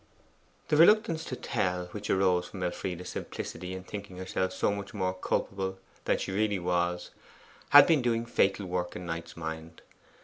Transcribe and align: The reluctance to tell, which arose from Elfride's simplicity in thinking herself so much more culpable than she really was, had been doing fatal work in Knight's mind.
The 0.69 0.77
reluctance 0.77 1.23
to 1.25 1.35
tell, 1.35 1.85
which 1.91 2.09
arose 2.09 2.47
from 2.47 2.63
Elfride's 2.63 3.07
simplicity 3.09 3.75
in 3.75 3.83
thinking 3.83 4.17
herself 4.17 4.51
so 4.51 4.71
much 4.71 4.95
more 4.95 5.13
culpable 5.13 5.77
than 6.05 6.17
she 6.17 6.31
really 6.31 6.57
was, 6.57 7.11
had 7.69 7.85
been 7.85 8.01
doing 8.01 8.25
fatal 8.25 8.65
work 8.65 8.95
in 8.95 9.05
Knight's 9.05 9.37
mind. 9.37 9.83